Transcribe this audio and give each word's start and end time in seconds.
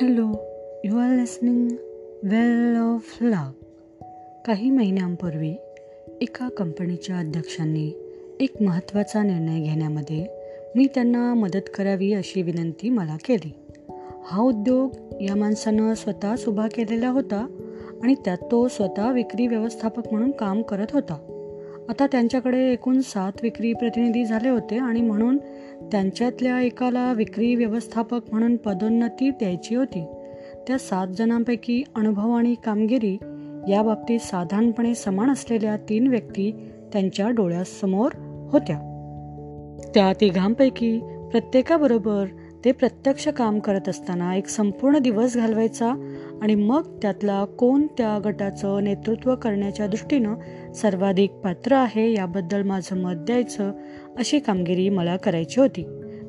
Hello 0.00 0.32
you 0.84 0.98
are 0.98 1.16
listening 1.16 1.68
well 2.22 2.76
of 2.76 3.18
luck 3.20 3.64
काही 4.46 4.70
महिन्यांपूर्वी 4.70 5.54
एका 6.20 6.48
कंपनीच्या 6.48 7.18
अध्यक्षांनी 7.18 7.92
एक 8.40 8.62
महत्त्वाचा 8.62 9.22
निर्णय 9.22 9.60
घेण्यामध्ये 9.60 10.26
मी 10.76 10.86
त्यांना 10.86 11.34
मदत 11.34 11.70
करावी 11.74 12.12
अशी 12.12 12.42
विनंती 12.42 12.90
मला 12.90 13.16
केली. 13.16 13.52
हा 14.24 14.42
उद्योग 14.42 14.90
या 15.20 15.36
माणसानं 15.36 15.94
स्वतःच 15.94 16.44
उभा 16.48 16.66
केलेला 16.66 17.08
होता 17.08 17.46
आणि 18.02 18.14
त्यात 18.14 18.38
तो 18.50 18.68
स्वतः 18.68 19.12
विक्री 19.12 19.46
व्यवस्थापक 19.46 20.12
म्हणून 20.12 20.30
काम 20.30 20.62
करत 20.62 20.86
होता. 20.92 21.30
आता 21.88 22.06
त्यांच्याकडे 22.06 22.72
एकूण 22.72 23.00
सात 23.00 23.32
विक्री 23.42 23.72
प्रतिनिधी 23.72 24.24
झाले 24.24 24.48
होते 24.48 24.76
आणि 24.78 25.02
म्हणून 25.02 25.38
त्यांच्यातल्या 25.92 26.60
एकाला 26.60 27.12
विक्री 27.12 27.54
व्यवस्थापक 27.54 28.20
म्हणून 28.30 28.56
पदोन्नती 28.56 29.30
द्यायची 29.30 29.74
होती. 29.74 30.06
त्या 30.66 30.78
सात 30.78 31.06
जणांपैकी 31.08 31.82
अनुभव 31.94 32.30
आणि 32.30 32.54
कामगिरी 32.64 33.18
याबाबतीत 33.68 34.20
साधारणपणे 34.20 34.94
समान 34.94 35.30
असलेल्या 35.30 35.76
तीन 35.76 36.06
व्यक्ती 36.06 36.70
त्यांच्या 36.92 37.30
डोळ्यासमोर 37.30 38.10
होत्या. 38.52 38.78
त्या 39.94 40.12
तिघांपैकी 40.20 40.98
प्रत्येकाबरोबर 41.30 42.24
ते 42.64 42.72
प्रत्यक्ष 42.72 43.28
काम 43.28 43.58
करत 43.58 43.88
असताना 43.88 44.36
एक 44.36 44.48
संपूर्ण 44.48 44.98
दिवस 44.98 45.36
घालवायचा 45.36 45.86
आणि 46.42 46.54
मग 46.54 46.98
त्यातला 47.02 47.44
कोण 47.44 47.86
त्या 47.86 48.18
गटाचं 48.24 48.84
नेतृत्व 48.84 49.34
करण्याच्या 49.34 49.86
दृष्टीनं 49.86 50.34
सर्वाधिक 50.72 51.30
पात्र 51.30 51.72
आहे 51.72 52.12
याबद्दल 52.12 52.62
माझं 52.62 52.96
मत 52.96 53.14
द्यायचं 53.14 53.72
अशी 54.18 54.38
कामगिरी 54.38 54.88
मला 54.88 55.16
करायची 55.16 55.60
होती. 55.60 55.82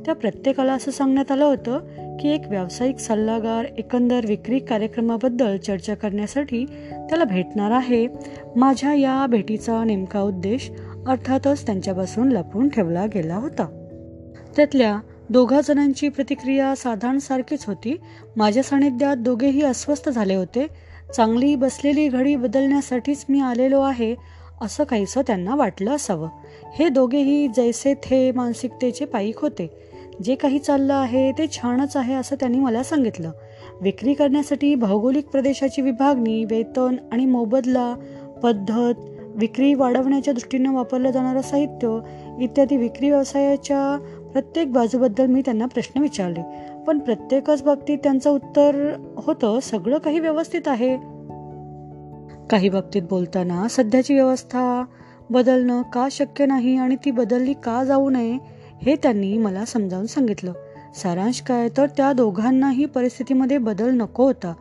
त्या 0.05 0.15
प्रत्येकाला 0.15 0.73
असं 0.73 0.91
सांगण्यात 0.91 1.31
आलं 1.31 1.45
होतं 1.45 1.79
की 2.17 2.29
एक 2.29 2.41
व्यावसायिक 2.49 2.97
सल्लागार 2.97 3.65
एकंदर 3.77 4.25
विक्री 4.27 4.59
कार्यक्रमाबद्दल 4.59 5.57
चर्चा 5.57 5.95
करण्यासाठी 5.95 6.65
त्याला 6.91 7.23
भेटणार 7.23 7.71
आहे. 7.71 8.07
माझ्या 8.55 8.93
या 8.93 9.25
भेटीचा 9.29 9.83
नेमका 9.83 10.21
उद्देश 10.21 10.71
अर्थातच 11.07 11.65
त्यांच्यापासून 11.65 12.31
लपवून 12.31 12.69
ठेवला 12.69 13.05
गेला 13.05 13.35
होता. 13.35 13.91
त्यातल्या 14.55 14.99
दोघा 15.29 15.61
जणांची 15.61 16.09
प्रतिक्रिया 16.09 16.75
साधारण 16.75 17.19
सारखीच 17.19 17.65
होती. 17.65 17.97
माझ्या 18.37 18.63
सानिध्यात 18.63 19.17
दोघेही 19.17 19.61
अस्वस्थ 19.61 20.09
झाले 20.09 20.35
होते. 20.35 20.67
चांगली 21.15 21.55
बसलेली 21.55 22.07
घडी 22.07 22.35
बदलण्यासाठीच 22.35 23.25
मी 23.29 23.39
आलेलो 23.39 23.81
आहे 23.81 24.15
असं 24.61 24.83
काहीसं 24.83 25.21
त्यांना 25.27 25.55
वाटलं 25.55 25.91
असावं. 25.91 26.29
हे 26.75 26.89
दोघेही 26.89 27.47
जैसे 27.47 27.93
थे 27.93 28.31
मानसिकतेचे 28.31 29.05
पाईक 29.05 29.39
होते. 29.39 29.69
जे 30.23 30.35
काही 30.35 30.59
चाललं 30.59 30.93
आहे 30.93 31.31
ते 31.31 31.47
छानच 31.47 31.97
आहे 31.97 32.13
असं 32.13 32.35
त्यांनी 32.39 32.59
मला 32.59 32.83
सांगितलं. 32.83 33.31
विक्री 33.81 34.13
करण्यासाठी 34.13 34.75
भौगोलिक 34.75 35.27
प्रदेशाची 35.27 35.81
विभागणी 35.81 36.45
वेतन 36.45 36.95
आणि 37.11 37.25
मोबदला 37.25 37.95
पद्धत 38.43 38.93
विक्री 39.37 39.73
वाढवण्याच्या 39.73 40.33
दृष्टीनं 40.33 40.73
वापरलं 40.73 41.11
जाणारं 41.11 41.41
साहित्य 41.41 41.99
इत्यादी 42.41 42.77
विक्री 42.77 43.09
व्यवसायाच्या 43.09 44.14
प्रत्येक 44.35 44.73
बाजूबद्दल 44.73 45.25
मी 45.25 45.41
त्यांना 45.41 45.65
प्रश्न 45.65 46.01
विचारले. 46.01 46.41
पण 46.87 46.99
प्रत्येकच 46.99 47.63
बाबतीत 47.63 47.97
त्यांचं 48.03 48.29
उत्तर 48.29 48.93
होतं 49.17 49.59
सगळं 49.59 49.97
काही 49.97 50.19
व्यवस्थित 50.19 50.67
आहे. 50.67 50.97
काही 52.49 52.69
बाबतीत 52.69 53.01
बोलताना 53.09 53.67
सध्याची 53.69 54.13
व्यवस्था 54.13 54.85
बदलणं 55.29 55.81
का 55.81 56.07
शक्य 56.11 56.45
नाही 56.45 56.77
आणि 56.77 56.95
ती 56.95 57.11
बदलली 57.11 57.53
का 57.53 57.83
जाऊ 57.83 58.09
नये 58.09 58.37
हे 58.81 58.95
त्यांनी 58.95 59.37
मला 59.37 59.65
समजावून 59.65 60.05
सांगितलं. 60.05 60.53
सारांश 60.95 61.41
काय 61.41 61.69
तर 61.77 61.85
त्या 61.85 62.13
दोघांनाही 62.13 62.85
परिस्थितीमध्ये 62.85 63.57
बदल 63.57 63.89
नको 63.89 64.25
होता. 64.25 64.53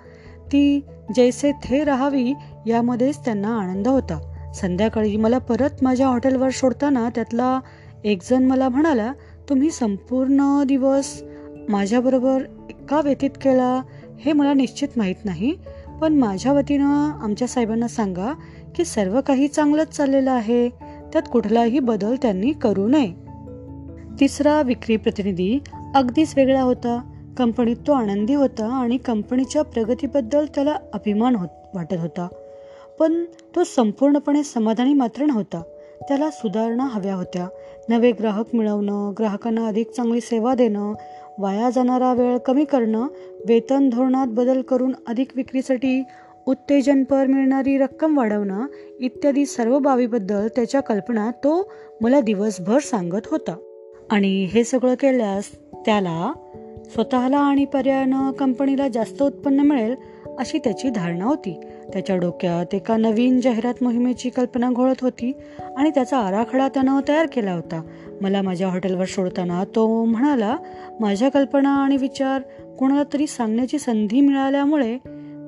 ती 0.47 0.80
जैसे 1.17 1.52
थे 1.52 1.85
राहावी 1.85 2.33
यामध्येच 2.67 3.18
त्यांना 3.24 3.48
आनंद 3.48 3.89
होता. 3.89 4.52
संध्याकाळी 4.55 5.17
मला 5.17 5.39
परत 5.39 5.70
माझ्या 5.83 6.06
हॉटेलवर 6.06 6.48
सोडताना 6.48 7.08
त्यातला 7.14 7.61
एकजण 8.05 8.45
मला 8.45 8.68
म्हणाला 8.68 9.12
तुम्ही 9.48 9.70
संपूर्ण 9.70 10.64
दिवस 10.64 11.22
माझ्याबरोबर 11.68 12.42
का 12.88 13.00
व्यतीत 13.00 13.30
केला 13.30 13.82
हे 14.20 14.32
मला 14.32 14.55
निश्चित 14.55 14.88
माहीत 14.96 15.14
नाही. 15.24 15.55
पण 16.00 16.14
माझ्या 16.14 16.52
वतीनं 16.52 17.12
आमच्या 17.22 17.48
साहेबांना 17.48 17.88
सांगा 17.88 18.32
की 18.77 18.84
सर्व 18.84 19.20
काही 19.20 19.48
चांगलंच 19.48 19.88
चाललेलं 19.88 20.30
आहे. 20.30 20.68
त्यात 21.12 21.22
कुठलाही 21.32 21.78
बदल 21.78 22.14
त्यांनी 22.22 22.52
करू 22.52 22.88
नये. 22.88 23.12
तिसरा 24.20 24.62
विक्री 24.62 24.96
प्रतिनिधी 24.96 25.58
अगदीच 25.94 26.34
वेगळा 26.36 26.62
होता. 26.62 27.11
कंपनीत 27.38 27.76
तो 27.86 27.92
आनंदी 27.92 28.34
होता 28.34 28.66
आणि 28.66 28.96
कंपनीच्या 28.96 29.62
प्रगतीबद्दल 29.62 30.46
त्याला 30.55 30.76
अभिमान 30.92 31.36
होत 31.36 31.48
वाटत 31.74 31.96
होता. 32.00 32.28
पण 32.98 33.24
तो 33.56 33.64
संपूर्णपणे 33.64 34.42
समाधानी 34.42 34.94
मात्र 34.94 35.24
नव्हता. 35.24 35.62
त्याला 36.09 36.31
सुधारणा 36.31 36.85
हव्या 36.85 37.15
होत्या. 37.15 37.48
नवे 37.89 38.13
ग्राहक 38.13 38.55
मिळवणं 38.55 39.13
ग्राहकांना 39.19 39.67
अधिक 39.67 39.91
चांगली 39.91 40.20
सेवा 40.20 40.55
देणं 40.55 40.92
वाया 41.39 41.70
जाणारा 41.70 42.13
वेळ 42.13 42.39
कमी 42.39 42.65
करणं 42.65 43.07
वेतन 43.48 43.91
धोरणात 43.91 44.27
बदल 44.31 44.63
करून 44.63 44.95
अधिक 45.07 45.29
विक्रीसाठी 45.37 46.03
उत्तेजनपर 46.47 47.27
मिळणारी 47.27 47.79
रक्कम 47.79 48.19
वाढवणं 48.19 48.67
इत्यादी 49.01 49.47
सर्व 49.47 49.79
बाबीबद्दल 49.79 50.48
त्याच्या 50.48 50.81
कल्पना 50.81 51.31
तो 51.31 51.73
मला 52.01 52.21
दिवसभर 52.21 52.79
सांगत 52.79 53.27
होता. 53.27 53.57
आणि 54.11 54.45
हे 54.45 54.65
सगळं 54.65 54.95
केल्यास 54.95 55.45
त्याला 55.73 56.33
स्वतःला 56.92 57.39
आणि 57.39 57.64
पर्यायानं 57.64 58.33
कंपनीला 58.33 58.89
जास्त 58.89 59.22
उत्पन्न 59.22 59.61
मिळेल 59.61 59.95
अशी 60.39 60.58
त्याची 60.58 60.89
धारणा 60.89 61.24
होती. 61.24 61.61
त्याच्या 61.92 62.17
डोक्यात 62.17 62.74
एका 62.74 62.96
नवीन 62.96 63.40
जाहिरात 63.40 63.83
मोहिमेची 63.83 64.30
कल्पना 64.30 64.70
घोळत 64.70 65.02
होती 65.02 65.33
आणि 65.77 65.90
त्याचा 65.90 66.18
आराखडा 66.18 66.68
त्यानं 66.68 67.00
तयार 67.08 67.27
केला 67.27 67.52
होता. 67.52 67.83
मला 68.20 68.42
माझ्या 68.42 68.68
हॉटेलवर 68.68 69.05
सोडताना 69.05 69.64
तो 69.74 70.05
म्हणाला 70.05 70.56
माझ्या 71.00 71.28
कल्पना 71.28 71.74
आणि 71.74 71.96
विचार 71.96 72.42
कोणाला 72.78 73.02
तरी 73.12 73.27
सांगण्याची 73.27 73.78
संधी 73.78 74.20
मिळाल्यामुळे 74.20 74.98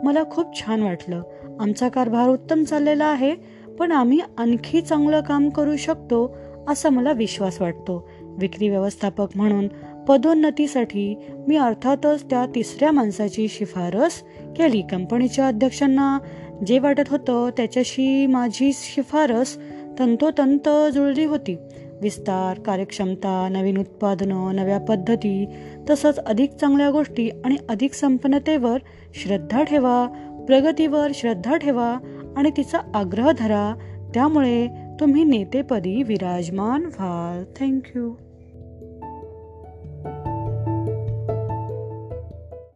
मला 0.02 0.22
खूप 0.30 0.60
छान 0.60 0.82
वाटलं. 0.82 1.22
आमचा 1.60 1.88
कारभार 1.88 2.28
उत्तम 2.28 2.64
चाललेला 2.64 3.04
आहे 3.04 3.34
पण 3.78 3.92
आम्ही 3.92 4.20
आणखी 4.38 4.80
चांगलं 4.80 5.20
काम 5.20 5.48
करू 5.48 5.76
शकतो 5.76 6.36
असा 6.68 6.88
मला 6.88 7.12
विश्वास 7.12 7.60
वाटतो. 7.60 8.08
विक्री 8.38 8.68
व्यवस्थापक 8.68 9.26
म्हणून 9.34 9.68
पदोन्नतीसाठी 10.08 11.26
मी 11.48 11.56
अर्थातच 11.56 12.24
त्या 12.30 12.46
तिसऱ्या 12.54 12.92
माणसाची 12.92 13.48
शिफारस 13.48 14.12
केली. 14.56 14.82
कंपनीच्या 14.82 15.48
अध्यक्षांना 15.48 16.18
जे 16.66 16.78
वाटत 16.78 17.08
होतं 17.08 17.50
त्याच्याशी 17.56 18.26
माझी 18.26 18.70
शिफारस 18.74 19.56
तंतोतंत 19.98 20.68
जुळली 20.94 21.24
होती. 21.24 21.56
विस्तार 22.02 22.60
कार्यक्षमता 22.60 23.48
नवीन 23.50 23.78
उत्पादनं 23.78 24.56
नव्या 24.56 24.78
पद्धती 24.78 25.46
तसंच 25.90 26.18
अधिक 26.18 26.50
चांगल्या 26.50 26.90
गोष्टी 26.90 27.30
आणि 27.44 27.56
अधिक 27.68 27.92
संपन्नतेवर 27.92 28.78
श्रद्धा 29.14 29.62
ठेवा 29.62 30.06
प्रगतीवर 30.46 31.10
श्रद्धा 31.14 31.56
ठेवा 31.56 31.98
आणि 32.36 32.50
तिचा 32.56 32.78
आग्रह 32.94 33.32
धरा. 33.38 33.74
त्यामुळे 34.14 34.68
तुम्ही 35.00 35.24
नेतेपदी 35.24 36.02
विराजमान 36.02 36.82
व्हाल. 36.84 37.44
थँक्यू. 37.60 38.14